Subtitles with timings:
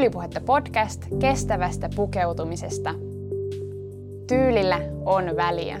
[0.00, 2.94] Tyylipuhetta podcast kestävästä pukeutumisesta.
[4.28, 5.80] Tyylillä on väliä.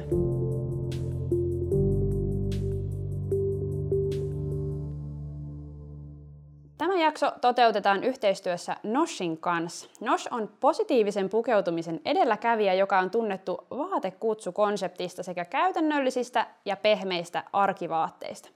[6.78, 9.90] Tämä jakso toteutetaan yhteistyössä Noshin kanssa.
[10.00, 18.48] Nosh on positiivisen pukeutumisen edelläkävijä, joka on tunnettu vaatekutsu-konseptista sekä käytännöllisistä ja pehmeistä arkivaatteista.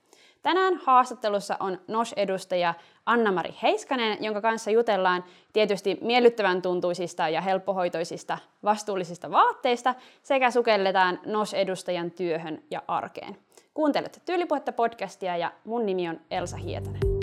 [0.44, 2.74] Tänään haastattelussa on NOS-edustaja
[3.06, 12.10] Anna-Mari Heiskanen, jonka kanssa jutellaan tietysti miellyttävän tuntuisista ja helppohoitoisista vastuullisista vaatteista sekä sukelletaan NOS-edustajan
[12.10, 13.36] työhön ja arkeen.
[13.74, 17.13] Kuuntelette Tyylipuhetta podcastia ja mun nimi on Elsa Hietanen.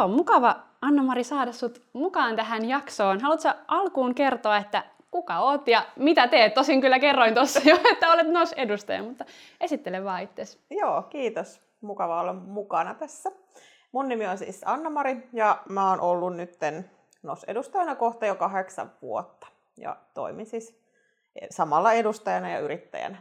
[0.00, 3.20] Joo, mukava Anna-Mari saada sut mukaan tähän jaksoon.
[3.20, 6.54] Haluatko alkuun kertoa, että kuka oot ja mitä teet?
[6.54, 9.24] Tosin kyllä kerroin tuossa jo, että olet NOS-edustaja, mutta
[9.60, 10.60] esittele vaan itsesi.
[10.70, 11.60] Joo, kiitos.
[11.80, 13.30] Mukava olla mukana tässä.
[13.92, 16.90] Mun nimi on siis Anna-Mari ja mä oon ollut nytten
[17.22, 19.46] NOS-edustajana kohta jo kahdeksan vuotta.
[19.76, 20.80] Ja toimin siis
[21.50, 23.16] samalla edustajana ja yrittäjänä.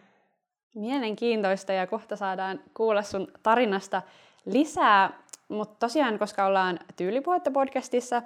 [0.75, 4.01] Mielenkiintoista ja kohta saadaan kuulla sun tarinasta
[4.45, 5.28] lisää.
[5.49, 8.21] Mutta tosiaan, koska ollaan Tyylipuhetta podcastissa,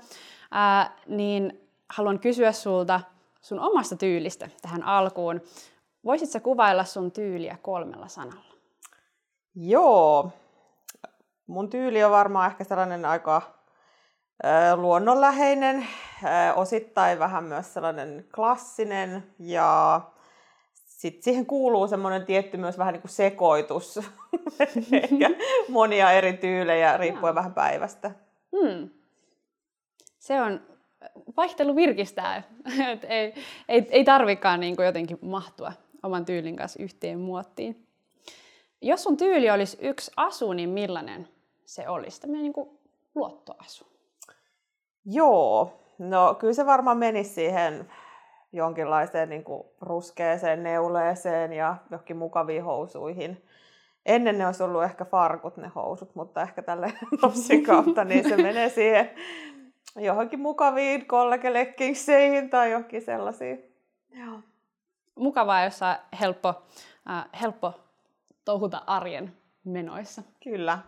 [0.52, 3.02] ää, niin haluan kysyä sulta
[3.42, 5.42] sun omasta tyylistä tähän alkuun.
[6.06, 8.54] Voisitko kuvailla sun tyyliä kolmella sanalla?
[9.56, 10.32] Joo.
[11.48, 13.42] Mun tyyli on varmaan ehkä sellainen aika
[14.46, 15.88] ä, luonnonläheinen,
[16.24, 20.02] ä, osittain vähän myös sellainen klassinen ja
[21.04, 24.00] sitten siihen kuuluu semmoinen tietty myös vähän niin kuin sekoitus,
[24.92, 25.30] ehkä
[25.68, 27.36] monia eri tyylejä riippuen ja.
[27.36, 28.12] vähän päivästä.
[28.52, 28.90] Hmm.
[30.20, 30.62] Se on,
[31.38, 32.44] vaihtelu virkistää,
[32.92, 33.34] Et ei,
[33.70, 35.74] ei, ei tarvikaan niin kuin jotenkin mahtua
[36.04, 37.88] oman tyylin kanssa yhteen muottiin.
[38.82, 41.28] Jos sun tyyli olisi yksi asu, niin millainen
[41.66, 42.22] se olisi?
[42.22, 42.70] Tämmöinen niin kuin
[43.16, 43.88] luottoasu.
[45.06, 47.90] Joo, no kyllä se varmaan menisi siihen
[48.54, 53.46] jonkinlaiseen niin kuin ruskeeseen neuleeseen ja johonkin mukaviin housuihin.
[54.06, 58.38] Ennen ne olisi ollut ehkä farkut ne housut, mutta ehkä tälle nopsin kautta niin se
[58.38, 59.10] menee siihen
[59.96, 63.64] johonkin mukaviin kollegelekkingseihin tai johonkin sellaisiin.
[64.10, 64.40] Joo.
[65.16, 66.64] Mukavaa, jos on helppo,
[67.10, 67.74] äh, helppo
[68.46, 69.34] touhuta arjen
[69.64, 70.24] menoissa.
[70.44, 70.80] Kyllä.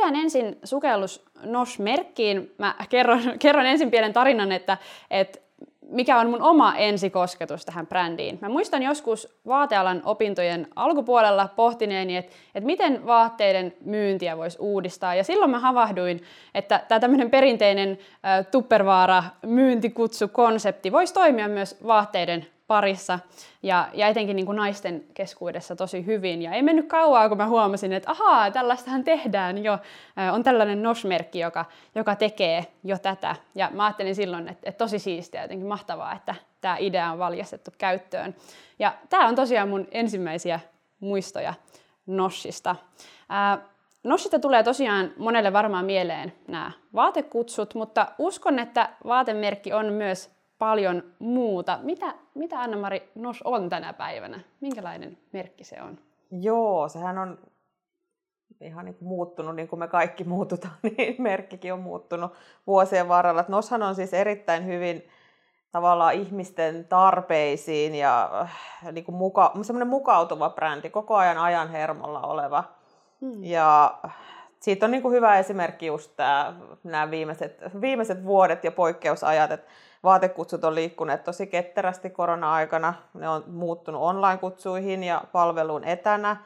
[0.00, 2.54] Tehdään ensin sukellus NOS-merkkiin.
[2.58, 4.78] Mä kerron, kerron ensin pienen tarinan, että,
[5.10, 5.38] että
[5.82, 8.38] mikä on mun oma ensikosketus tähän brändiin.
[8.40, 15.14] Mä muistan joskus vaatealan opintojen alkupuolella pohtineeni, että, että miten vaatteiden myyntiä voisi uudistaa.
[15.14, 16.22] Ja silloin mä havahduin,
[16.54, 23.18] että tämä tämmöinen perinteinen äh, tuppervaara myyntikutsu-konsepti voisi toimia myös vaatteiden parissa
[23.62, 26.42] ja, ja etenkin niin kuin naisten keskuudessa tosi hyvin.
[26.42, 29.78] Ja ei mennyt kauaa, kun mä huomasin, että ahaa, tällaistahan tehdään jo.
[30.32, 31.64] On tällainen NOS-merkki, joka,
[31.94, 33.36] joka tekee jo tätä.
[33.54, 37.70] Ja mä ajattelin silloin, että, että tosi siistiä, jotenkin mahtavaa, että tämä idea on valjastettu
[37.78, 38.34] käyttöön.
[38.78, 40.60] Ja tämä on tosiaan mun ensimmäisiä
[41.00, 41.54] muistoja
[42.06, 42.76] NOSista.
[44.04, 51.02] Nossista tulee tosiaan monelle varmaan mieleen nämä vaatekutsut, mutta uskon, että vaatemerkki on myös paljon
[51.18, 51.78] muuta.
[51.82, 54.40] Mitä, mitä Anna-Mari Nos on tänä päivänä?
[54.60, 55.98] Minkälainen merkki se on?
[56.30, 57.38] Joo, sehän on
[58.60, 62.32] ihan niin kuin muuttunut, niin kuin me kaikki muututaan, niin merkkikin on muuttunut
[62.66, 63.44] vuosien varrella.
[63.48, 65.08] Noshan on siis erittäin hyvin
[65.72, 72.20] tavallaan ihmisten tarpeisiin ja äh, niin kuin muka, semmoinen mukautuva brändi, koko ajan ajan hermolla
[72.20, 72.64] oleva.
[73.20, 73.44] Hmm.
[73.44, 73.98] Ja
[74.60, 76.54] siitä on niin kuin hyvä esimerkki just tämä,
[76.84, 79.70] nämä viimeiset, viimeiset vuodet ja poikkeusajat, että
[80.02, 82.94] vaatekutsut on liikkuneet tosi ketterästi korona-aikana.
[83.14, 86.36] Ne on muuttunut online-kutsuihin ja palveluun etänä.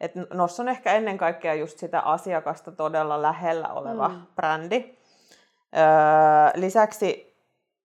[0.00, 4.22] Et NOS on ehkä ennen kaikkea just sitä asiakasta todella lähellä oleva mm.
[4.36, 4.98] brändi.
[5.76, 7.28] Öö, lisäksi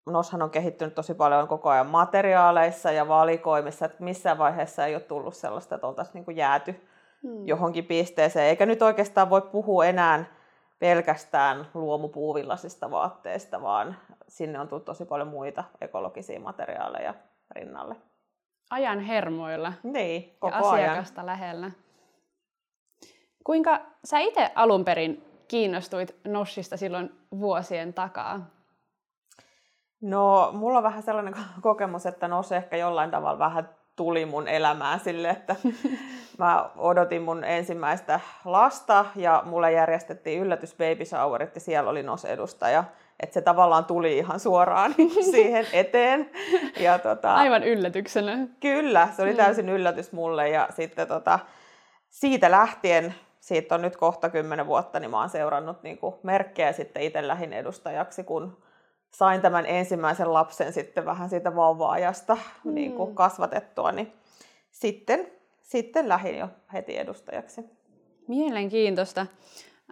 [0.06, 5.02] NOShan on kehittynyt tosi paljon koko ajan materiaaleissa ja valikoimissa, että missään vaiheessa ei ole
[5.02, 6.88] tullut sellaista, että oltaisiin niin jääty
[7.24, 7.48] mm.
[7.48, 8.46] johonkin pisteeseen.
[8.46, 10.26] Eikä nyt oikeastaan voi puhua enää
[10.80, 13.98] pelkästään luomupuuvillasista vaatteista, vaan
[14.28, 17.14] sinne on tullut tosi paljon muita ekologisia materiaaleja
[17.52, 17.96] rinnalle.
[18.70, 21.26] Ajan hermoilla niin, koko ja asiakasta ajan.
[21.26, 21.72] lähellä.
[23.44, 28.50] Kuinka sä itse alun perin kiinnostuit Nossista silloin vuosien takaa?
[30.02, 35.00] No, mulla on vähän sellainen kokemus, että NOS ehkä jollain tavalla vähän tuli mun elämään
[35.00, 35.56] sille, että
[36.38, 42.84] mä odotin mun ensimmäistä lasta ja mulle järjestettiin yllätys baby showerit ja siellä oli NOS-edustaja.
[43.20, 44.96] Että se tavallaan tuli ihan suoraan
[45.32, 46.30] siihen eteen.
[46.80, 48.48] Ja tota, Aivan yllätyksenä.
[48.60, 49.38] Kyllä, se oli mm.
[49.38, 51.40] täysin yllätys mulle ja sitten tota,
[52.10, 57.04] siitä lähtien, siitä on nyt kohta kymmenen vuotta, niin mä oon seurannut niin merkkejä sitten
[57.04, 58.58] itse lähin edustajaksi, kun
[59.14, 62.74] sain tämän ensimmäisen lapsen sitten vähän siitä vauva-ajasta mm.
[62.74, 64.14] niin kuin kasvatettua, niin
[64.72, 65.28] sitten,
[65.62, 67.62] sitten lähdin jo heti edustajaksi.
[68.28, 69.26] Mielenkiintoista.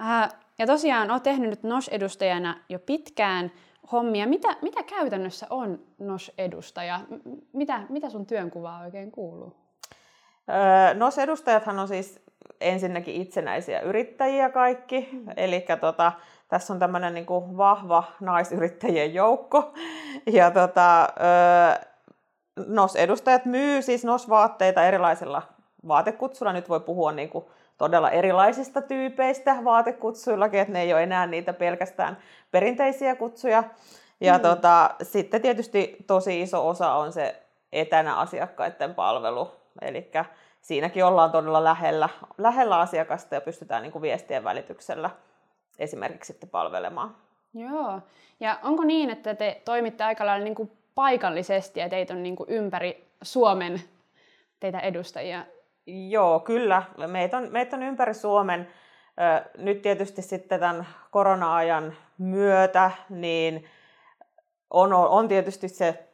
[0.01, 0.29] Äh,
[0.59, 3.51] ja tosiaan olet tehnyt nyt NOS-edustajana jo pitkään
[3.91, 4.27] hommia.
[4.27, 6.99] Mitä, mitä käytännössä on NOS-edustaja?
[7.53, 9.55] Mitä, mitä sun työnkuvaa oikein kuuluu?
[10.49, 12.19] Öö, NOS-edustajathan on siis
[12.61, 15.09] ensinnäkin itsenäisiä yrittäjiä kaikki.
[15.11, 15.25] Mm.
[15.37, 16.11] Eli tota,
[16.51, 19.73] tässä on tämmöinen niin kuin vahva naisyrittäjien joukko.
[20.25, 21.07] Ja tota,
[22.67, 25.41] NOS-edustajat myy siis NOS-vaatteita erilaisilla
[25.87, 26.53] vaatekutsuilla.
[26.53, 27.45] Nyt voi puhua niin kuin
[27.77, 32.17] todella erilaisista tyypeistä vaatekutsuillakin, että ne ei ole enää niitä pelkästään
[32.51, 33.63] perinteisiä kutsuja.
[34.21, 34.41] Ja mm.
[34.41, 37.43] tota, sitten tietysti tosi iso osa on se
[37.73, 39.51] etänä asiakkaiden palvelu.
[39.81, 40.11] Eli
[40.61, 45.09] siinäkin ollaan todella lähellä, lähellä asiakasta ja pystytään niin kuin viestien välityksellä
[45.79, 47.15] esimerkiksi sitten palvelemaan.
[47.53, 47.99] Joo.
[48.39, 52.35] Ja onko niin, että te toimitte aika lailla niin kuin paikallisesti ja teitä on niin
[52.35, 53.81] kuin ympäri Suomen
[54.59, 55.45] teitä edustajia?
[55.85, 56.83] Joo, kyllä.
[57.07, 58.67] Meitä on, meitä on ympäri Suomen.
[59.57, 63.65] Nyt tietysti sitten tämän korona-ajan myötä niin
[64.69, 66.07] on, on tietysti se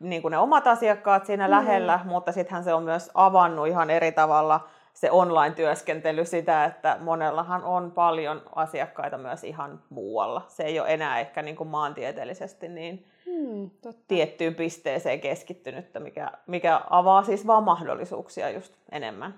[0.00, 1.50] niin kuin ne omat asiakkaat siinä mm.
[1.50, 7.64] lähellä, mutta sittenhän se on myös avannut ihan eri tavalla se online-työskentely sitä, että monellahan
[7.64, 10.44] on paljon asiakkaita myös ihan muualla.
[10.48, 14.02] Se ei ole enää ehkä niin kuin maantieteellisesti niin hmm, totta.
[14.08, 19.34] tiettyyn pisteeseen keskittynyttä, mikä, mikä avaa siis vaan mahdollisuuksia just enemmän.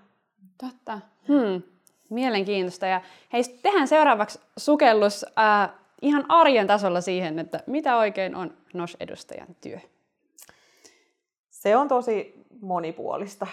[0.61, 1.01] Totta.
[1.29, 1.63] Hmm.
[2.11, 2.87] Mielenkiintoista.
[2.87, 3.01] Ja
[3.33, 5.71] hei, tehdään seuraavaksi sukellus äh,
[6.03, 9.79] ihan arjen tasolla siihen, että mitä oikein on NOS-edustajan työ?
[11.51, 13.47] Se on tosi monipuolista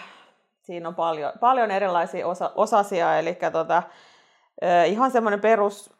[0.64, 3.82] siinä on paljon, paljon erilaisia osa, osasia, eli tota,
[4.86, 5.90] ihan semmoinen perus,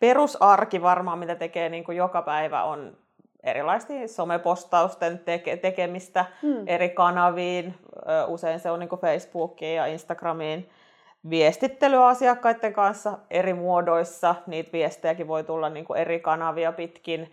[0.00, 2.96] perusarki varmaan, mitä tekee niin kuin joka päivä, on
[3.42, 6.64] erilaisten somepostausten teke, tekemistä hmm.
[6.66, 7.74] eri kanaviin,
[8.26, 10.70] usein se on niin kuin Facebookiin ja Instagramiin,
[11.30, 17.32] viestittelyä asiakkaiden kanssa eri muodoissa, niitä viestejäkin voi tulla niin kuin eri kanavia pitkin,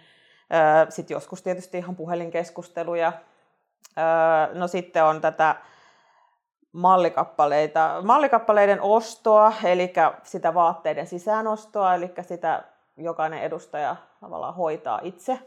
[0.89, 3.13] sitten joskus tietysti ihan puhelinkeskusteluja,
[4.53, 5.55] no sitten on tätä
[6.71, 12.63] mallikappaleita, mallikappaleiden ostoa, eli sitä vaatteiden sisäänostoa, eli sitä
[12.97, 15.39] jokainen edustaja tavallaan hoitaa itse.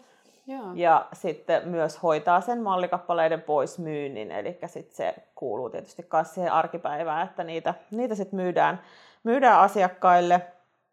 [0.47, 0.73] Joo.
[0.75, 6.53] Ja sitten myös hoitaa sen mallikappaleiden pois myynnin, eli sitten se kuuluu tietysti myös siihen
[6.53, 8.83] arkipäivään, että niitä, niitä sitten myydään,
[9.23, 10.41] myydään asiakkaille.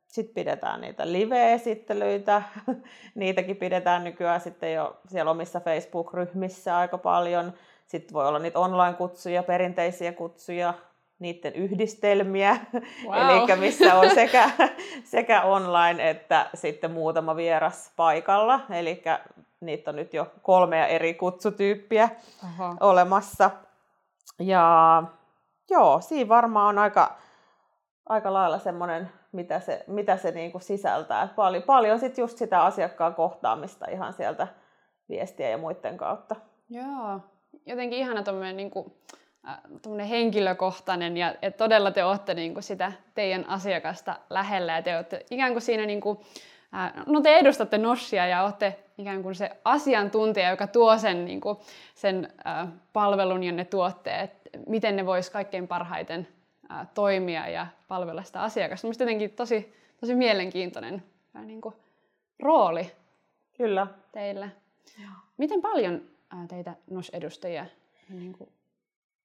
[0.07, 2.41] Sitten pidetään niitä live-esittelyitä,
[3.15, 7.53] niitäkin pidetään nykyään sitten jo siellä omissa Facebook-ryhmissä aika paljon
[7.91, 10.73] sitten voi olla niitä online-kutsuja, perinteisiä kutsuja,
[11.19, 12.57] niiden yhdistelmiä,
[13.07, 13.15] wow.
[13.15, 14.49] eli missä on sekä,
[15.03, 18.59] sekä online että sitten muutama vieras paikalla.
[18.69, 19.03] Eli
[19.61, 22.09] niitä on nyt jo kolmea eri kutsutyyppiä
[22.43, 22.75] Aha.
[22.79, 23.51] olemassa.
[24.39, 25.03] Ja
[25.69, 27.15] joo, siinä varmaan on aika,
[28.09, 31.27] aika lailla semmoinen, mitä se, mitä se niinku sisältää.
[31.35, 34.47] Paljon, paljon sit just sitä asiakkaan kohtaamista ihan sieltä
[35.09, 36.35] viestiä ja muiden kautta.
[36.69, 37.19] Joo,
[37.65, 38.93] jotenkin ihana tuommoinen niin kuin,
[39.47, 44.95] äh, henkilökohtainen ja että todella te olette niin kuin sitä teidän asiakasta lähellä ja te
[44.95, 46.17] olette ikään kuin siinä niin kuin,
[46.75, 51.41] äh, no te edustatte Nossia ja olette ikään kuin se asiantuntija, joka tuo sen, niin
[51.41, 51.57] kuin,
[51.95, 54.31] sen äh, palvelun ja ne tuotteet,
[54.67, 56.27] miten ne vois kaikkein parhaiten
[56.71, 58.87] äh, toimia ja palvella sitä asiakasta.
[58.87, 61.03] Mielestäni jotenkin tosi, tosi mielenkiintoinen
[61.35, 61.75] äh, niin kuin,
[62.39, 62.91] rooli
[63.57, 63.87] Kyllä.
[64.11, 64.51] teille.
[65.37, 66.10] Miten paljon
[66.47, 67.65] teitä NOS-edustajia?
[68.09, 68.49] Niin kuin,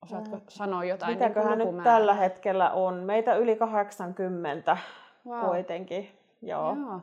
[0.03, 2.95] osaatko sanoa jotain niin Mitäköhän niin nyt tällä hetkellä on?
[2.95, 4.77] Meitä yli 80
[5.27, 5.41] wow.
[5.41, 6.11] kuitenkin.
[6.43, 6.77] Joo.
[6.77, 7.01] Joo.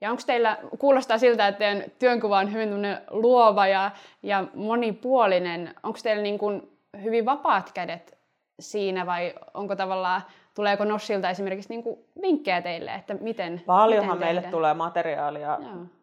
[0.00, 2.70] Ja onko teillä, kuulostaa siltä, että teidän työnkuva on hyvin
[3.10, 3.90] luova ja,
[4.22, 5.74] ja monipuolinen.
[5.82, 8.18] Onko teillä niin kuin hyvin vapaat kädet
[8.60, 10.22] siinä vai onko tavallaan,
[10.56, 15.58] tuleeko Nossilta esimerkiksi niin kuin vinkkejä teille, että miten Paljonhan miten meille tulee materiaalia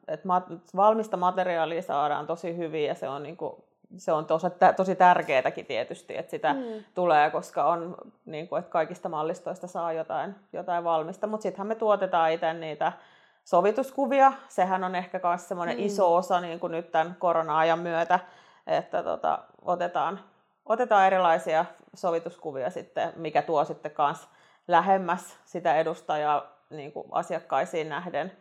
[0.07, 0.27] että
[0.75, 3.55] valmista materiaalia saadaan tosi hyvin ja se on, niin kuin,
[3.97, 6.83] se on tosi, tosi tärkeääkin tietysti, että sitä mm.
[6.95, 11.27] tulee, koska on, niin kuin, että kaikista mallistoista saa jotain, jotain valmista.
[11.27, 12.91] Mutta sittenhän me tuotetaan itse niitä
[13.43, 14.33] sovituskuvia.
[14.47, 15.85] Sehän on ehkä myös semmoinen mm.
[15.85, 18.19] iso osa niin kuin nyt tämän korona-ajan myötä,
[18.67, 20.19] että tota, otetaan,
[20.65, 24.27] otetaan erilaisia sovituskuvia sitten, mikä tuo sitten myös
[24.67, 28.31] lähemmäs sitä edustajaa niin kuin asiakkaisiin nähden.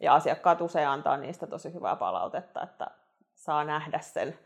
[0.00, 2.86] Ja asiakkaat usein antaa niistä tosi hyvää palautetta, että
[3.34, 4.38] saa nähdä sen,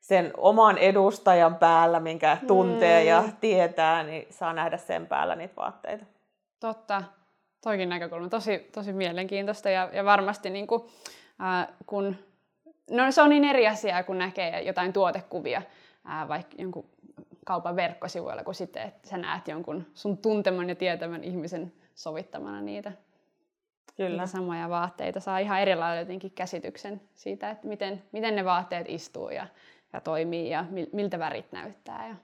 [0.00, 3.08] sen oman edustajan päällä, minkä tuntee mm.
[3.08, 6.04] ja tietää, niin saa nähdä sen päällä niitä vaatteita.
[6.60, 7.02] Totta.
[7.62, 8.28] Toikin näkökulma.
[8.28, 10.82] Tosi, tosi mielenkiintoista ja, ja varmasti niin kuin,
[11.42, 12.16] äh, kun...
[12.90, 15.62] No se on niin eri asia, kun näkee jotain tuotekuvia
[16.10, 16.90] äh, vaikka jonkun
[17.46, 22.92] kaupan verkkosivuilla, kuin sitten, että sä näet jonkun sun tunteman ja tietämän ihmisen sovittamana niitä,
[23.96, 24.10] Kyllä.
[24.10, 25.20] niitä samoja vaatteita.
[25.20, 29.46] Saa ihan erilainen jotenkin käsityksen siitä, että miten, miten ne vaatteet istuu ja,
[29.92, 32.08] ja toimii ja miltä värit näyttää.
[32.08, 32.14] Ja,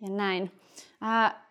[0.00, 0.52] ja näin.
[1.00, 1.44] Ää,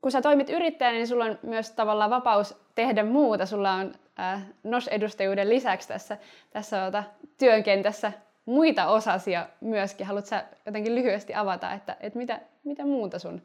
[0.00, 3.46] kun sä toimit yrittäjänä, niin sulla on myös tavallaan vapaus tehdä muuta.
[3.46, 6.18] Sulla on ää, NOS-edustajuuden lisäksi tässä,
[6.50, 7.04] tässä ota,
[7.38, 8.12] työnkentässä
[8.46, 10.06] muita osasia myöskin.
[10.06, 13.42] Haluatko sä jotenkin lyhyesti avata, että, että mitä, mitä muuta sun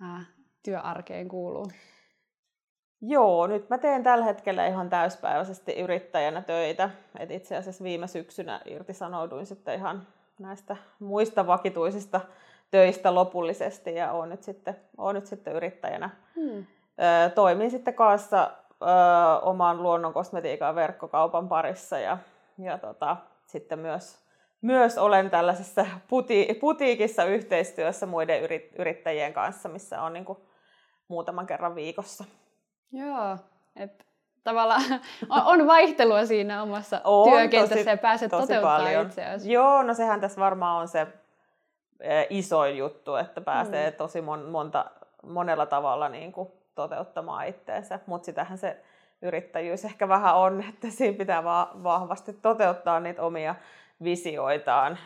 [0.00, 0.24] ää,
[0.62, 1.66] työarkeen kuuluu?
[3.00, 6.90] Joo, nyt mä teen tällä hetkellä ihan täyspäiväisesti yrittäjänä töitä.
[7.18, 10.06] Et itse asiassa viime syksynä irtisanouduin sitten ihan
[10.40, 12.20] näistä muista vakituisista
[12.70, 16.10] töistä lopullisesti ja olen nyt sitten, olen nyt sitten yrittäjänä.
[16.36, 16.66] Hmm.
[17.34, 18.50] Toimin sitten kanssa
[18.82, 18.86] ö,
[19.42, 22.18] oman luonnonkosmetiikan verkkokaupan parissa ja,
[22.58, 23.16] ja tota,
[23.48, 24.18] sitten myös,
[24.60, 28.42] myös olen tällaisessa puti, putiikissa yhteistyössä muiden
[28.78, 30.38] yrittäjien kanssa, missä on niin kuin
[31.08, 32.24] muutaman kerran viikossa.
[32.92, 33.36] Joo,
[33.76, 34.04] että
[34.44, 34.82] tavallaan
[35.44, 39.52] on vaihtelua siinä omassa on, työkentässä tosi, ja pääset toteuttamaan itseäsi.
[39.52, 41.06] Joo, no sehän tässä varmaan on se
[42.00, 43.96] e, isoin juttu, että pääsee mm.
[43.96, 44.90] tosi mon, monta,
[45.22, 48.82] monella tavalla niin kuin toteuttamaan itteensä, mutta sitähän se
[49.22, 53.54] yrittäjyys ehkä vähän on, että siinä pitää va- vahvasti toteuttaa niitä omia
[54.02, 54.98] visioitaan.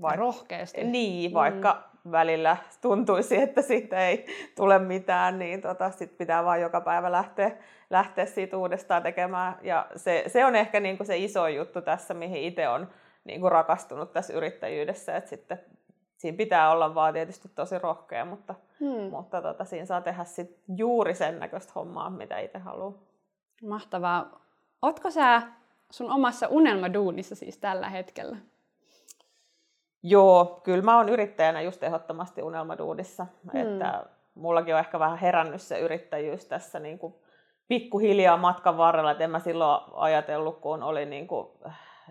[0.00, 0.84] Vaik- Rohkeasti.
[0.84, 6.60] Niin, vaikka mm välillä tuntuisi, että siitä ei tule mitään, niin tota, sit pitää vaan
[6.60, 7.50] joka päivä lähteä,
[7.90, 9.58] lähteä siitä uudestaan tekemään.
[9.62, 12.88] Ja se, se on ehkä niin kuin se iso juttu tässä, mihin itse on
[13.24, 15.60] niin kuin rakastunut tässä yrittäjyydessä, että sitten
[16.16, 19.10] siinä pitää olla vaan tietysti tosi rohkea, mutta, hmm.
[19.10, 22.92] mutta tota, siinä saa tehdä sit juuri sen näköistä hommaa, mitä itse haluaa.
[23.62, 24.40] Mahtavaa.
[24.82, 25.42] Ootko sä
[25.90, 28.36] sun omassa unelmaduunissa siis tällä hetkellä?
[30.02, 33.26] Joo, kyllä mä oon yrittäjänä just ehdottomasti unelmaduudissa.
[33.52, 33.60] Hmm.
[33.60, 34.04] Että
[34.34, 37.14] mullakin on ehkä vähän herännyt se yrittäjyys tässä niin kuin
[37.68, 39.10] pikkuhiljaa matkan varrella.
[39.10, 41.48] Että en mä silloin ajatellut, kun olin niin kuin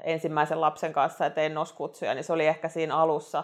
[0.04, 3.44] ensimmäisen lapsen kanssa ja tein noskutsuja, niin se oli ehkä siinä alussa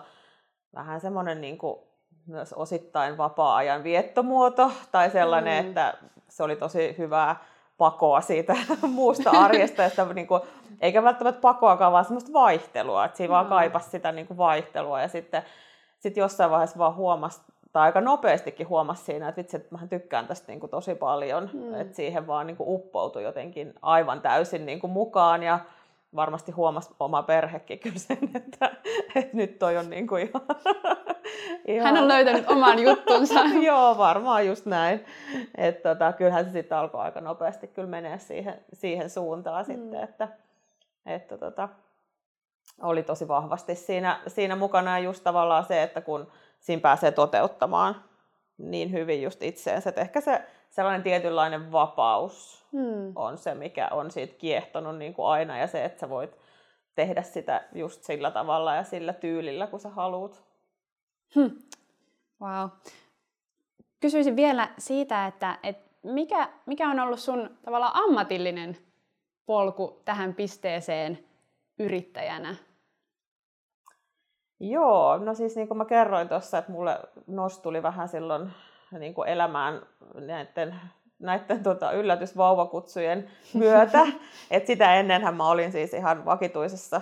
[0.75, 1.79] vähän semmoinen niin kuin
[2.25, 5.67] myös osittain vapaa-ajan viettomuoto tai sellainen, hmm.
[5.67, 5.93] että
[6.29, 7.45] se oli tosi hyvää
[7.77, 8.55] pakoa siitä
[8.87, 10.41] muusta arjesta, että niin kuin,
[10.81, 13.33] eikä välttämättä pakoakaan, vaan semmoista vaihtelua, että siinä mm.
[13.33, 15.43] vaan kaipasi sitä niin kuin vaihtelua ja sitten
[15.99, 17.41] sit jossain vaiheessa vaan huomasi,
[17.73, 21.49] tai aika nopeastikin huomasi siinä, että vitsi, että mä tykkään tästä niin kuin tosi paljon,
[21.53, 21.81] mm.
[21.81, 25.59] että siihen vaan niin kuin uppoutui jotenkin aivan täysin niin kuin mukaan ja
[26.15, 28.71] varmasti huomasi oma perhekin kyllä sen, että,
[29.15, 30.41] että nyt toi on niin kuin ihan,
[31.67, 31.85] ihan...
[31.85, 33.39] Hän on löytänyt oman juttunsa.
[33.67, 35.05] Joo, varmaan just näin.
[35.55, 39.73] Että tota, kyllähän se sitten alkoi aika nopeasti kyllä menee siihen, siihen suuntaan mm.
[39.73, 40.27] sitten, että,
[41.05, 41.69] että tota,
[42.81, 46.27] oli tosi vahvasti siinä, siinä mukana ja just tavallaan se, että kun
[46.59, 47.95] siinä pääsee toteuttamaan
[48.57, 53.11] niin hyvin just itseensä, että ehkä se sellainen tietynlainen vapaus hmm.
[53.15, 56.37] on se, mikä on siitä kiehtonut niin kuin aina ja se, että sä voit
[56.95, 60.43] tehdä sitä just sillä tavalla ja sillä tyylillä, kun sä haluat.
[61.35, 61.51] Hmm.
[62.41, 62.69] Wow.
[63.99, 68.77] Kysyisin vielä siitä, että, että mikä, mikä on ollut sun tavallaan ammatillinen
[69.45, 71.19] polku tähän pisteeseen
[71.79, 72.55] yrittäjänä?
[74.59, 78.53] Joo, no siis niin kuin mä kerroin tuossa, että mulle nostuli vähän silloin
[78.99, 79.81] niin kuin elämään
[80.13, 80.75] näiden,
[81.19, 84.07] näiden tota, yllätysvauvakutsujen myötä.
[84.51, 87.01] Et sitä ennenhän mä olin siis ihan vakituisessa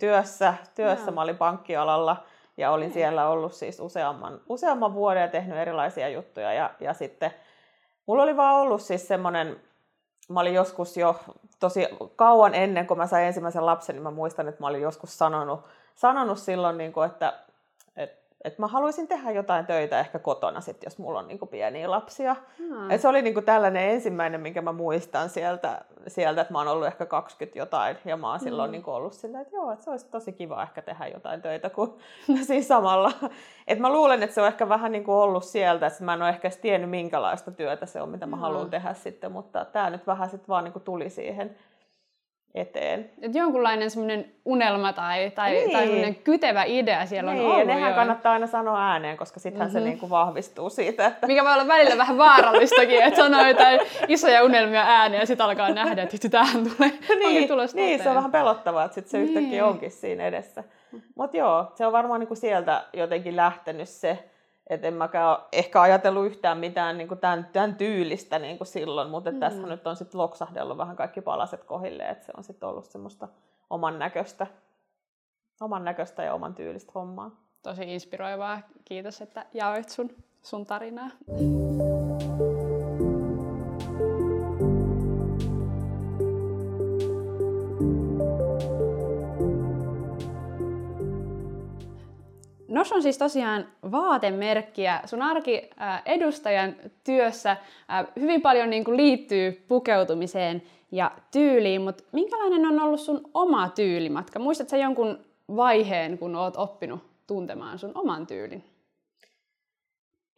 [0.00, 0.54] työssä.
[0.74, 1.10] työssä.
[1.10, 2.24] Mä olin pankkialalla
[2.56, 6.52] ja olin siellä ollut siis useamman, useamman vuoden ja tehnyt erilaisia juttuja.
[6.52, 7.30] Ja, ja sitten
[8.06, 9.60] mulla oli vaan ollut siis semmoinen,
[10.28, 11.20] mä olin joskus jo
[11.60, 15.18] tosi kauan ennen kuin mä sain ensimmäisen lapsen, niin mä muistan, että mä olin joskus
[15.18, 15.60] sanonut,
[15.94, 17.43] sanonut silloin, niin kuin, että
[18.44, 22.36] että mä haluaisin tehdä jotain töitä ehkä kotona sit, jos mulla on niinku pieniä lapsia.
[22.58, 22.90] Hmm.
[22.90, 26.86] Et se oli niinku tällainen ensimmäinen, minkä mä muistan sieltä, sieltä, että mä oon ollut
[26.86, 28.44] ehkä 20 jotain ja mä oon mm.
[28.44, 31.70] silloin niinku ollut silleen, että joo, että se olisi tosi kiva ehkä tehdä jotain töitä
[31.70, 31.90] kuin
[32.46, 33.12] siis samalla.
[33.68, 36.30] Et mä luulen, että se on ehkä vähän niinku ollut sieltä, että mä en ole
[36.30, 38.40] ehkä tiennyt minkälaista työtä se on, mitä mä mm.
[38.40, 41.56] haluan tehdä sitten, mutta tämä nyt vähän sitten vaan niinku tuli siihen
[42.54, 43.10] eteen.
[43.22, 45.72] Et jonkunlainen semmoinen unelma tai, tai, niin.
[45.72, 47.68] tai semmoinen kytevä idea siellä niin, on ollut.
[47.68, 47.96] Ja nehän jo.
[47.96, 49.80] kannattaa aina sanoa ääneen, koska sittenhän mm-hmm.
[49.84, 51.06] se niinku vahvistuu siitä.
[51.06, 51.26] Että...
[51.26, 55.70] Mikä voi olla välillä vähän vaarallistakin, että sanoo jotain isoja unelmia ääneen ja sitten alkaa
[55.70, 56.92] nähdä, että tähän tulee.
[57.18, 59.28] niin, niin se on vähän pelottavaa, että sit se niin.
[59.28, 60.64] yhtäkkiä onkin siinä edessä.
[61.14, 64.24] Mutta joo, se on varmaan niinku sieltä jotenkin lähtenyt se,
[64.66, 68.66] et en mäkään ole ehkä ajatellut yhtään mitään niin kuin tämän, tämän tyylistä niin kuin
[68.68, 69.40] silloin, mutta mm.
[69.40, 73.28] tässä nyt on sitten loksahdellut vähän kaikki palaset kohille, että se on sitten ollut semmoista
[73.70, 74.46] oman näköistä,
[75.60, 77.30] oman näköistä ja oman tyylistä hommaa.
[77.62, 78.60] Tosi inspiroivaa.
[78.84, 80.10] Kiitos, että jaoit sun,
[80.42, 81.10] sun tarinaa.
[92.74, 95.00] Nosh on siis tosiaan vaatemerkkiä.
[95.04, 100.62] Sun arki äh, edustajan työssä äh, hyvin paljon niin kuin liittyy pukeutumiseen
[100.92, 104.38] ja tyyliin, mutta minkälainen on ollut sun oma tyylimatka?
[104.38, 105.18] Muistatko jonkun
[105.56, 108.64] vaiheen, kun oot oppinut tuntemaan sun oman tyylin?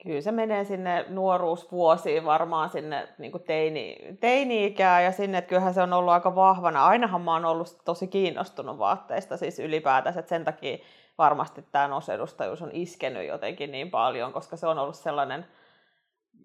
[0.02, 5.74] Kyllä se menee sinne nuoruusvuosiin varmaan sinne niin kuin teini, teini-ikään ja sinne, että kyllähän
[5.74, 6.86] se on ollut aika vahvana.
[6.86, 10.78] Ainahan mä oon ollut tosi kiinnostunut vaatteista siis ylipäätänsä, että sen takia
[11.18, 15.46] varmasti tämä nosedustajuus on iskenyt jotenkin niin paljon, koska se on ollut sellainen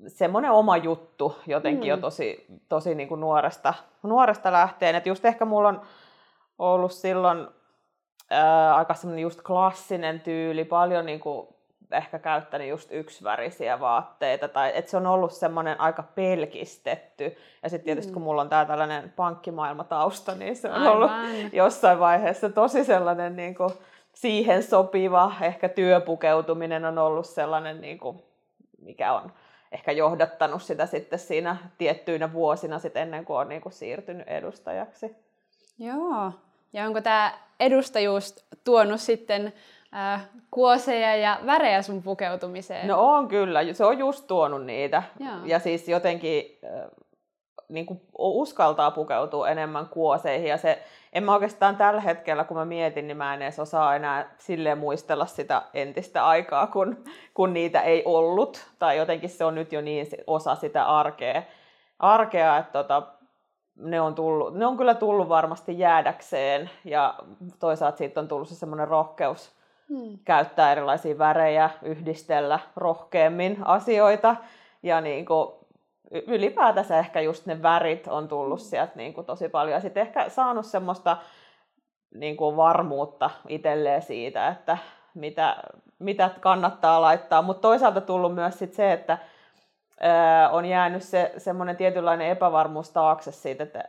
[0.07, 1.89] semmoinen oma juttu jotenkin mm.
[1.89, 3.73] jo tosi, tosi niin kuin nuoresta,
[4.03, 4.95] nuoresta lähteen.
[4.95, 5.81] Että just ehkä mulla on
[6.59, 7.47] ollut silloin
[8.29, 11.47] ää, aika semmoinen just klassinen tyyli, paljon niin kuin
[11.91, 17.37] ehkä käyttänyt just yksivärisiä vaatteita, tai että se on ollut semmoinen aika pelkistetty.
[17.63, 18.13] Ja sitten tietysti mm.
[18.13, 20.91] kun mulla on tää tällainen pankkimaailmatausta, niin se on Aivan.
[20.91, 21.11] ollut
[21.53, 23.69] jossain vaiheessa tosi sellainen niin kuin,
[24.13, 28.23] siihen sopiva ehkä työpukeutuminen on ollut sellainen, niin kuin,
[28.81, 29.31] mikä on
[29.71, 35.15] ehkä johdattanut sitä sitten siinä tiettyinä vuosina sit ennen kuin on niin kuin siirtynyt edustajaksi.
[35.79, 36.31] Joo.
[36.73, 39.53] Ja onko tämä edustajuus tuonut sitten
[39.95, 42.87] äh, kuoseja ja värejä sun pukeutumiseen?
[42.87, 45.03] No on kyllä, se on just tuonut niitä.
[45.19, 45.45] Joo.
[45.45, 46.89] Ja siis jotenkin äh,
[47.69, 50.47] niin kuin uskaltaa pukeutua enemmän kuoseihin.
[50.47, 53.95] Ja se, en mä oikeastaan tällä hetkellä, kun mä mietin, niin mä en edes osaa
[53.95, 58.71] enää silleen muistella sitä entistä aikaa, kun, kun niitä ei ollut.
[58.79, 61.43] Tai jotenkin se on nyt jo niin osa sitä arkea,
[61.99, 63.03] arkea että tota,
[63.75, 66.69] ne on, tullut, ne on kyllä tullut varmasti jäädäkseen.
[66.85, 67.15] Ja
[67.59, 69.51] toisaalta siitä on tullut se semmoinen rohkeus
[69.89, 70.19] hmm.
[70.25, 74.35] käyttää erilaisia värejä, yhdistellä rohkeammin asioita.
[74.83, 75.60] Ja niin kuin,
[76.11, 79.73] ylipäätänsä ehkä just ne värit on tullut sieltä niin kuin tosi paljon.
[79.73, 81.17] Ja sitten ehkä saanut semmoista
[82.13, 84.77] niin kuin varmuutta itselleen siitä, että
[85.13, 85.57] mitä,
[85.99, 87.41] mitä kannattaa laittaa.
[87.41, 89.17] Mutta toisaalta tullut myös sit se, että
[90.51, 93.83] on jäänyt se semmoinen tietynlainen epävarmuus taakse siitä, että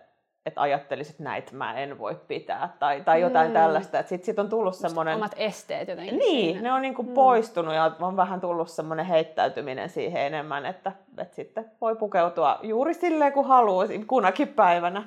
[0.46, 3.52] että ajattelisit, että näitä mä en voi pitää, tai, tai jotain mm.
[3.54, 3.98] tällaista.
[3.98, 5.16] Että sit, sit on tullut semmoinen...
[5.16, 6.68] Omat esteet jotenkin Niin, siinä.
[6.68, 7.14] ne on niinku mm.
[7.14, 12.94] poistunut ja on vähän tullut semmoinen heittäytyminen siihen enemmän, että, että sitten voi pukeutua juuri
[12.94, 15.04] silleen kuin haluaa kunakin päivänä.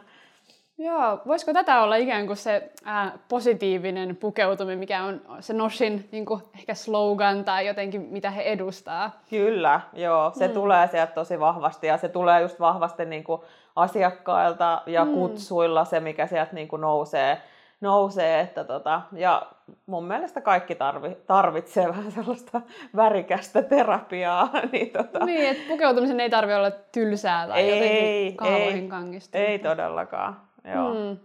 [0.78, 6.26] Joo, voisiko tätä olla ikään kuin se ää, positiivinen pukeutuminen, mikä on se Noshin niin
[6.26, 9.12] kuin ehkä slogan tai jotenkin mitä he edustaa?
[9.30, 10.54] Kyllä, joo, se mm.
[10.54, 13.42] tulee sieltä tosi vahvasti ja se tulee just vahvasti niin kuin
[13.76, 15.14] asiakkailta ja mm.
[15.14, 17.42] kutsuilla se, mikä sieltä niin kuin nousee,
[17.82, 19.52] nousee että tota, ja
[19.86, 22.62] mun mielestä kaikki tarvi, tarvitsee vähän sellaista
[22.96, 24.50] värikästä terapiaa.
[24.72, 25.26] niin, tota.
[25.26, 29.48] niin että pukeutumisen ei tarvitse olla tylsää tai ei, jotenkin kaavoihin kangistunut.
[29.48, 30.42] Ei todellakaan.
[30.74, 30.94] Joo.
[30.94, 31.18] Mm.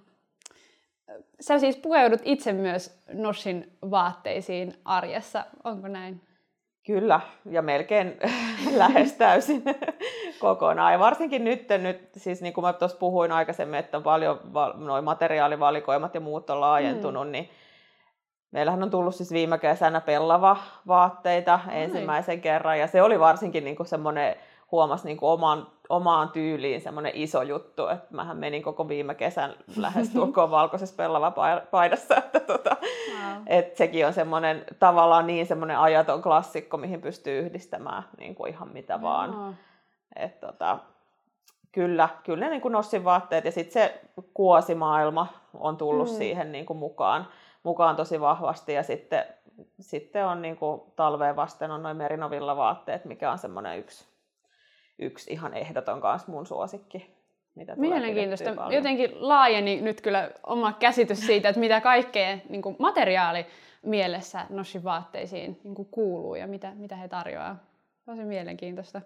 [1.40, 6.20] Sä siis pukeudut itse myös Noshin vaatteisiin arjessa, onko näin?
[6.90, 8.16] Kyllä, ja melkein
[8.76, 9.62] lähes täysin
[10.40, 10.92] kokonaan.
[10.92, 14.40] Ja varsinkin nyt, nyt siis niin kuin mä tuossa puhuin aikaisemmin, että on paljon
[14.74, 17.33] noin materiaalivalikoimat ja muut on laajentunut, mm.
[17.33, 17.50] niin
[18.50, 23.76] meillähän on tullut siis viime kesänä pellava vaatteita ensimmäisen kerran, ja se oli varsinkin niin
[23.76, 24.37] kuin semmoinen
[24.72, 29.54] huomasi niin kuin oman, omaan tyyliin semmoinen iso juttu, että mähän menin koko viime kesän
[29.76, 31.33] lähes tulkoon valkoisessa pellava
[31.70, 33.42] paidassa, että tota, wow.
[33.46, 38.68] et sekin on semmoinen tavallaan niin semmoinen ajaton klassikko, mihin pystyy yhdistämään niin kuin ihan
[38.68, 39.37] mitä vaan.
[39.37, 39.52] Wow.
[40.16, 40.78] Et tota,
[41.72, 44.00] kyllä, kyllä ne niin kuin Nossin vaatteet ja sitten se
[44.35, 46.14] kuosimaailma on tullut mm.
[46.14, 47.26] siihen niin kuin mukaan,
[47.62, 49.24] mukaan tosi vahvasti ja sitten
[49.80, 54.06] sitten on niin kuin talveen vasten on noin merinovilla vaatteet, mikä on semmoinen yksi,
[55.00, 57.10] yksi ihan ehdoton kanssa mun suosikki.
[57.54, 58.50] Mitä Mielenkiintoista.
[58.70, 63.46] Jotenkin laajeni nyt kyllä oma käsitys siitä, että mitä kaikkea niin kuin materiaali
[63.82, 67.56] mielessä Noshin vaatteisiin niin kuin kuuluu ja mitä, mitä he tarjoaa.
[68.06, 69.00] Tosi mielenkiintoista.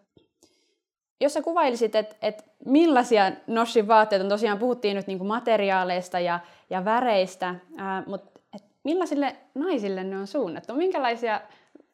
[1.21, 6.41] Jos sä kuvailisit, että et millaisia Noshin vaatteet on, tosiaan puhuttiin nyt niinku materiaaleista ja,
[6.71, 10.75] ja väreistä, ää, mutta et millaisille naisille ne on suunnattu?
[10.75, 11.41] Minkälaisia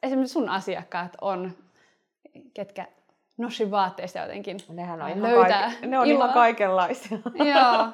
[0.03, 1.51] esimerkiksi sun asiakkaat on,
[2.55, 2.87] ketkä
[3.41, 6.25] Noshin vaatteista jotenkin Nehän on ihan löytää kaike- Ne on iloa.
[6.25, 7.19] ihan kaikenlaisia.
[7.55, 7.87] Joo.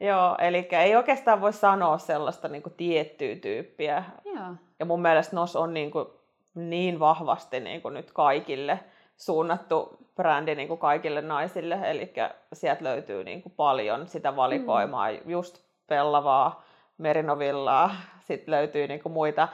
[0.00, 4.04] Joo, eli ei oikeastaan voi sanoa sellaista niin kuin tiettyä tyyppiä.
[4.24, 4.54] Joo.
[4.78, 6.06] Ja mun mielestä NOS on niin, kuin
[6.54, 8.80] niin vahvasti niin kuin nyt kaikille
[9.16, 12.12] suunnattu brändi niin kuin kaikille naisille, eli
[12.52, 15.30] sieltä löytyy niin kuin paljon sitä valikoimaa, mm.
[15.30, 16.62] just pellavaa,
[16.98, 19.48] merinovillaa, sitten löytyy niin kuin muita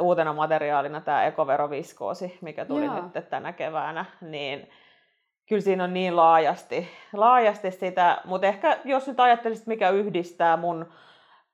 [0.00, 2.94] uutena materiaalina tämä ekoveroviskoosi, mikä tuli Joo.
[2.94, 4.70] nyt tänä keväänä, niin
[5.48, 10.86] kyllä siinä on niin laajasti, laajasti sitä, mutta ehkä jos nyt ajattelisit, mikä yhdistää mun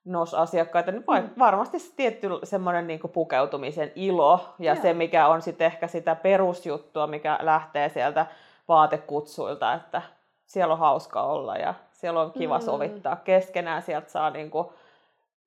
[0.05, 1.31] NOS-asiakkaita, niin mm.
[1.39, 4.83] varmasti se tietty semmoinen niin pukeutumisen ilo ja Joo.
[4.83, 8.27] se, mikä on sitten ehkä sitä perusjuttua, mikä lähtee sieltä
[8.69, 10.03] vaatekutsuilta, että
[10.47, 12.65] siellä on hauska olla ja siellä on kiva mm.
[12.65, 14.69] sovittaa keskenään, sieltä saa niin kuin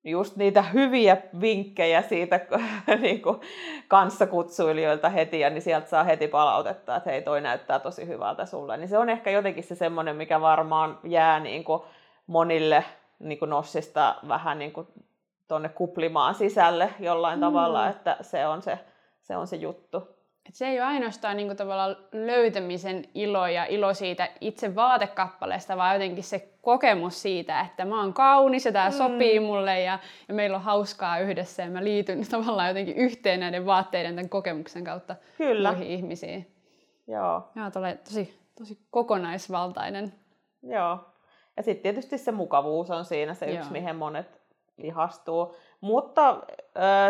[0.06, 2.40] just niitä hyviä vinkkejä siitä
[3.00, 3.40] niin kuin
[3.88, 8.76] kanssakutsuilijoilta heti, ja niin sieltä saa heti palautetta, että hei, toi näyttää tosi hyvältä sulle.
[8.76, 11.82] Niin se on ehkä jotenkin se semmoinen, mikä varmaan jää niin kuin
[12.26, 12.84] monille
[13.18, 14.86] niin kuin nossista vähän niin kuin
[15.48, 17.40] tuonne kuplimaan sisälle jollain mm.
[17.40, 18.78] tavalla, että se on se,
[19.22, 20.15] se on se juttu.
[20.48, 25.76] Et se ei ole ainoastaan niin kuin tavallaan löytämisen ilo ja ilo siitä itse vaatekappaleesta,
[25.76, 28.94] vaan jotenkin se kokemus siitä, että mä oon kaunis ja tämä mm.
[28.94, 33.66] sopii mulle ja, ja meillä on hauskaa yhdessä ja mä liityn tavallaan jotenkin yhteen näiden
[33.66, 35.72] vaatteiden tämän kokemuksen kautta Kyllä.
[35.72, 36.52] muihin ihmisiin.
[37.06, 37.48] Joo.
[37.54, 40.12] Joo, tulee tosi, tosi kokonaisvaltainen.
[40.62, 40.98] Joo.
[41.56, 43.70] Ja sitten tietysti se mukavuus on siinä se yksi, Joo.
[43.70, 44.40] mihin monet
[44.78, 45.56] ihastuu.
[45.80, 46.42] Mutta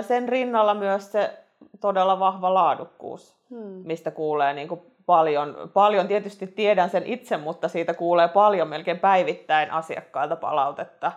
[0.02, 1.45] sen rinnalla myös se
[1.80, 3.82] todella vahva laadukkuus, hmm.
[3.84, 6.08] mistä kuulee niin kuin paljon, paljon.
[6.08, 11.12] Tietysti tiedän sen itse, mutta siitä kuulee paljon melkein päivittäin asiakkailta palautetta,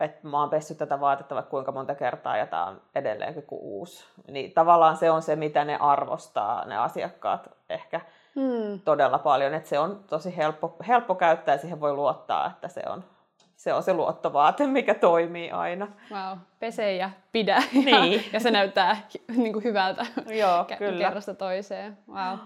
[0.00, 3.60] että mä oon pessy tätä vaatetta vaikka kuinka monta kertaa ja tämä on edelleenkin kuin
[3.62, 4.04] uusi.
[4.28, 8.00] Niin tavallaan se on se, mitä ne arvostaa, ne asiakkaat ehkä
[8.34, 8.80] hmm.
[8.84, 9.54] todella paljon.
[9.54, 13.04] Että se on tosi helppo, helppo käyttää ja siihen voi luottaa, että se on
[13.58, 15.88] se on se luottovaate, mikä toimii aina.
[16.12, 17.62] Wow, pese ja pidä.
[17.72, 18.12] Niin.
[18.12, 18.96] Ja, ja se näyttää
[19.36, 20.06] niin kuin hyvältä
[20.40, 21.04] Joo, kyllä.
[21.04, 21.98] kerrasta toiseen.
[22.08, 22.38] Wow.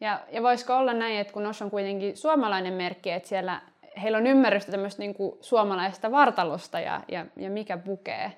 [0.00, 3.60] Ja, ja voisiko olla näin, että kun Nos on kuitenkin suomalainen merkki, että siellä
[4.02, 8.32] heillä on ymmärrystä tämmöistä niin kuin suomalaista vartalosta ja, ja, ja mikä pukee.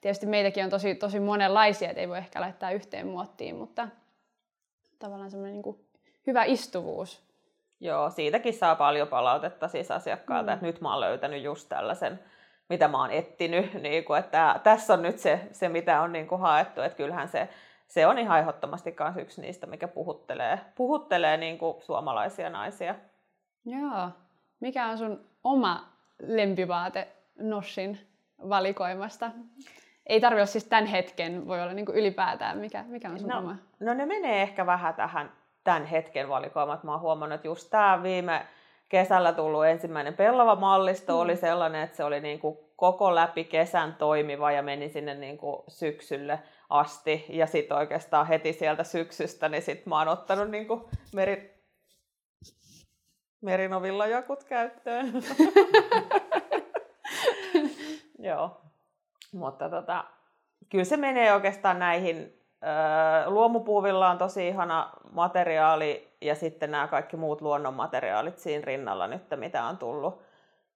[0.00, 3.88] Tietysti meitäkin on tosi, tosi monenlaisia, että ei voi ehkä laittaa yhteen muottiin, mutta
[4.98, 5.80] tavallaan semmoinen niin kuin
[6.26, 7.25] hyvä istuvuus
[7.80, 10.54] Joo, siitäkin saa paljon palautetta siis asiakkailta, mm.
[10.54, 12.20] että nyt mä oon löytänyt just tällaisen,
[12.68, 16.28] mitä mä oon etsinyt, niin kuin, että tässä on nyt se, se mitä on niin
[16.28, 17.48] kuin haettu, että kyllähän se,
[17.86, 22.94] se on ihan ehdottomasti myös yksi niistä, mikä puhuttelee, puhuttelee niin kuin suomalaisia naisia.
[23.64, 24.10] Joo.
[24.60, 25.88] Mikä on sun oma
[26.22, 27.08] lempivaate
[27.38, 27.98] Noshin
[28.48, 29.30] valikoimasta?
[30.06, 32.58] Ei tarvitse olla siis tämän hetken, voi olla niin kuin ylipäätään.
[32.58, 33.56] Mikä, mikä on sun no, oma?
[33.80, 35.32] No ne menee ehkä vähän tähän
[35.66, 36.84] tämän hetken valikoimat.
[36.84, 38.46] Mä oon huomannut, että just tämä viime
[38.88, 41.18] kesällä tullut ensimmäinen pellava mallisto mm.
[41.18, 45.38] oli sellainen, että se oli niin kuin koko läpi kesän toimiva ja meni sinne niin
[45.38, 46.38] kuin syksylle
[46.70, 47.24] asti.
[47.28, 50.82] Ja sitten oikeastaan heti sieltä syksystä, niin sitten mä oon ottanut niin kuin
[51.14, 51.64] meri,
[53.40, 55.12] merinovilla jakut käyttöön.
[58.28, 58.60] Joo.
[59.32, 60.04] Mutta tota,
[60.68, 62.35] kyllä se menee oikeastaan näihin
[63.26, 69.64] luomupuuvilla on tosi ihana materiaali ja sitten nämä kaikki muut luonnonmateriaalit siinä rinnalla nyt, mitä
[69.64, 70.22] on tullut.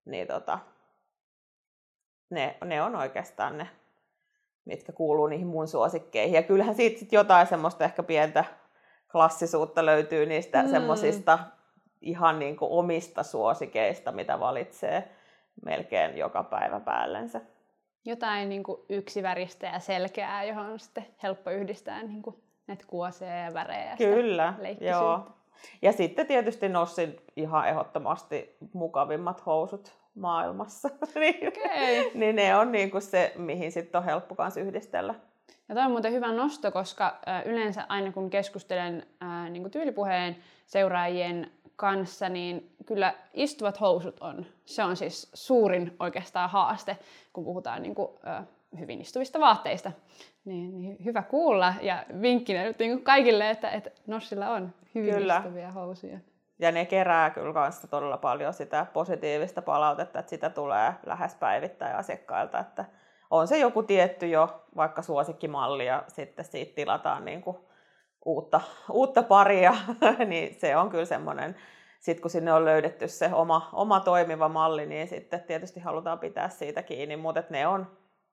[0.04, 0.58] Niin tota,
[2.30, 3.68] ne, ne on oikeastaan ne,
[4.64, 6.34] mitkä kuuluu niihin mun suosikkeihin.
[6.34, 8.44] Ja kyllähän siitä sit jotain semmoista ehkä pientä
[9.12, 10.68] klassisuutta löytyy niistä mm.
[10.68, 11.38] semmoisista
[12.00, 15.10] ihan niin kuin omista suosikeista, mitä valitsee
[15.64, 17.40] melkein joka päivä päällensä
[18.04, 22.36] jotain niin kuin yksiväristä ja selkeää, johon on sitten helppo yhdistää niin kuin
[22.66, 23.96] näitä kuoseja ja värejä.
[23.96, 25.26] Kyllä, joo.
[25.82, 30.88] Ja sitten tietysti Nossin ihan ehdottomasti mukavimmat housut maailmassa.
[31.14, 32.10] niin, okay.
[32.14, 35.14] niin ne on niin kuin se, mihin sitten on helppo kanssa yhdistellä.
[35.68, 39.06] Ja toi on muuten hyvä nosto, koska yleensä aina kun keskustelen
[39.50, 40.36] niin kuin tyylipuheen
[40.66, 46.98] seuraajien kanssa, niin kyllä istuvat housut on, se on siis suurin oikeastaan haaste,
[47.32, 48.42] kun puhutaan niin kuin, ö,
[48.78, 49.92] hyvin istuvista vaatteista.
[50.44, 55.36] Niin, niin hyvä kuulla ja vinkkinä nyt niin kaikille, että, että Nossilla on hyvin kyllä.
[55.36, 56.18] istuvia housuja.
[56.58, 61.96] Ja ne kerää kyllä kanssa todella paljon sitä positiivista palautetta, että sitä tulee lähes päivittäin
[61.96, 62.84] asiakkailta, että
[63.30, 67.56] on se joku tietty jo vaikka suosikkimalli ja sitten siitä tilataan niin kuin
[68.24, 69.74] uutta, uutta paria,
[70.26, 71.56] niin se on kyllä semmoinen,
[72.00, 76.48] sitten kun sinne on löydetty se oma, oma toimiva malli, niin sitten tietysti halutaan pitää
[76.48, 77.86] siitä kiinni, mutta ne on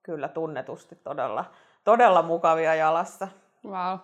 [0.03, 1.45] kyllä tunnetusti todella,
[1.83, 3.27] todella mukavia jalassa.
[3.65, 3.99] Wow.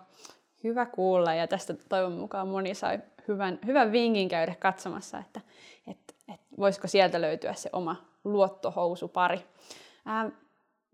[0.64, 5.42] Hyvä kuulla ja tästä toivon mukaan moni sai hyvän, hyvän vinkin käydä katsomassa, että,
[5.88, 9.46] että, että voisiko sieltä löytyä se oma luottohousupari.
[10.06, 10.30] Ää,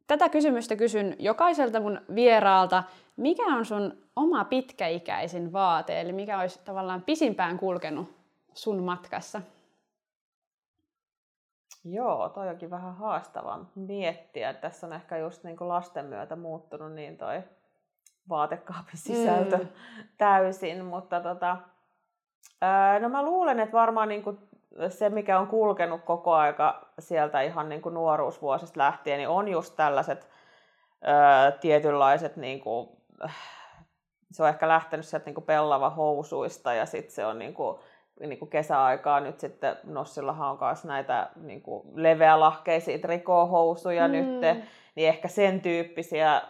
[0.07, 2.83] tätä kysymystä kysyn jokaiselta mun vieraalta.
[3.17, 8.15] Mikä on sun oma pitkäikäisin vaate, eli mikä olisi tavallaan pisimpään kulkenut
[8.53, 9.41] sun matkassa?
[11.83, 14.53] Joo, toi onkin vähän haastavaa miettiä.
[14.53, 17.43] Tässä on ehkä just niin kuin lasten myötä muuttunut niin toi
[18.29, 19.67] vaatekaapin sisältö mm.
[20.17, 21.57] täysin, mutta tota,
[22.99, 24.39] no mä luulen, että varmaan niin kuin
[24.89, 29.75] se, mikä on kulkenut koko aika sieltä ihan niin kuin nuoruusvuosista lähtien, niin on just
[29.75, 30.29] tällaiset
[31.01, 32.89] ää, tietynlaiset, niin kuin,
[34.31, 37.77] se on ehkä lähtenyt sieltä niin kuin pellava housuista ja sitten se on niin kuin,
[38.19, 44.11] niin kuin kesäaikaa nyt sitten Nossillahan on myös näitä niin kuin leveälahkeisia trikohousuja mm.
[44.11, 44.41] nyt,
[44.95, 46.41] niin ehkä sen tyyppisiä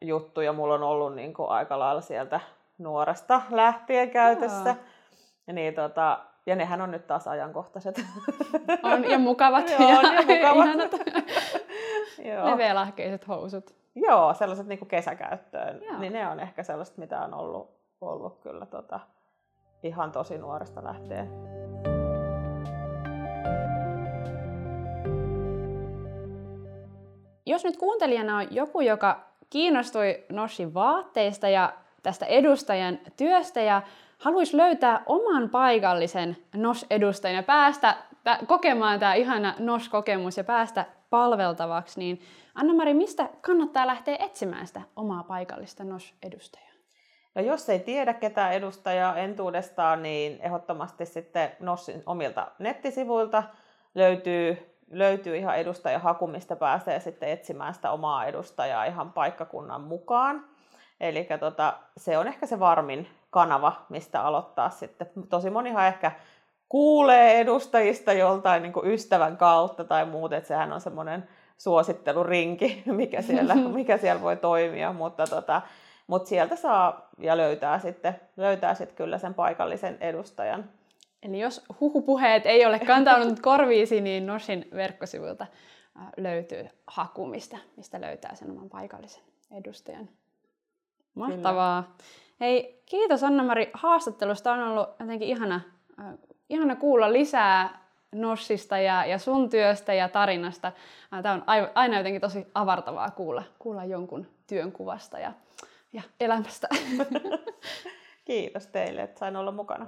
[0.00, 2.40] juttuja mulla on ollut niin kuin aika lailla sieltä
[2.78, 4.76] nuoresta lähtien käytössä.
[5.46, 8.04] Ja, niin, tota, ja nehän on nyt taas ajankohtaiset.
[8.82, 9.70] On ja mukavat.
[9.78, 10.92] Joo, ja, ja mukavat.
[12.50, 13.85] Leveälahkeiset housut.
[13.96, 15.82] Joo, sellaiset niin kuin kesäkäyttöön.
[15.84, 15.98] Joo.
[15.98, 19.00] Niin ne on ehkä sellaiset, mitä on ollut, ollut kyllä tota,
[19.82, 21.30] ihan tosi nuoresta lähtien.
[27.46, 33.82] Jos nyt kuuntelijana on joku, joka kiinnostui Noshin vaatteista ja tästä edustajan työstä ja
[34.18, 37.96] haluaisi löytää oman paikallisen NOS-edustajan ja päästä
[38.46, 42.20] kokemaan tämä ihana NOS-kokemus ja päästä palveltavaksi, niin
[42.54, 46.66] Anna-Mari, mistä kannattaa lähteä etsimään sitä omaa paikallista NOS-edustajaa?
[47.34, 53.42] No jos ei tiedä ketään edustajaa entuudestaan, niin ehdottomasti sitten NOSin omilta nettisivuilta
[53.94, 60.44] löytyy, löytyy ihan edustajahaku, mistä pääsee sitten etsimään sitä omaa edustajaa ihan paikkakunnan mukaan.
[61.00, 65.06] Eli tota, se on ehkä se varmin kanava, mistä aloittaa sitten.
[65.28, 66.12] Tosi monihan ehkä
[66.68, 73.54] kuulee edustajista joltain niin ystävän kautta tai muuten, että sehän on semmoinen suosittelurinki, mikä siellä,
[73.54, 75.62] mikä siellä voi toimia, mutta, tota,
[76.06, 80.70] mutta sieltä saa ja löytää sitten, löytää sitten kyllä sen paikallisen edustajan.
[81.22, 85.46] Eli jos huhupuheet ei ole kantanut korviisi, niin Nosin verkkosivuilta
[86.16, 90.08] löytyy haku, mistä, mistä löytää sen oman paikallisen edustajan.
[91.14, 91.82] Mahtavaa.
[91.82, 91.94] Kyllä.
[92.40, 94.52] Hei, kiitos Anna-Mari haastattelusta.
[94.52, 95.60] On ollut jotenkin ihana,
[96.48, 100.72] ihana kuulla lisää Nossista ja, ja sun työstä ja tarinasta.
[101.22, 105.32] Tämä on aina jotenkin tosi avartavaa kuulla, kuulla jonkun työnkuvasta ja,
[105.92, 106.68] ja elämästä.
[108.24, 109.86] Kiitos teille, että sain olla mukana.